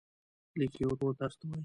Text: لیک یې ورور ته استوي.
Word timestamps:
لیک 0.57 0.73
یې 0.79 0.85
ورور 0.87 1.13
ته 1.17 1.23
استوي. 1.27 1.59